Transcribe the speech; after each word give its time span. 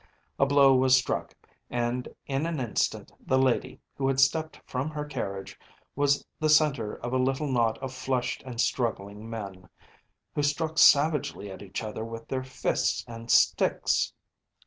A 0.39 0.47
blow 0.47 0.73
was 0.73 0.95
struck, 0.95 1.35
and 1.69 2.07
in 2.25 2.47
an 2.47 2.59
instant 2.59 3.11
the 3.23 3.37
lady, 3.37 3.79
who 3.95 4.07
had 4.07 4.19
stepped 4.19 4.59
from 4.65 4.89
her 4.89 5.05
carriage, 5.05 5.59
was 5.95 6.25
the 6.39 6.49
centre 6.49 6.95
of 6.95 7.13
a 7.13 7.19
little 7.19 7.45
knot 7.47 7.77
of 7.83 7.93
flushed 7.93 8.41
and 8.41 8.59
struggling 8.59 9.29
men, 9.29 9.69
who 10.33 10.41
struck 10.41 10.79
savagely 10.79 11.51
at 11.51 11.61
each 11.61 11.83
other 11.83 12.03
with 12.03 12.27
their 12.27 12.43
fists 12.43 13.05
and 13.07 13.29
sticks. 13.29 14.11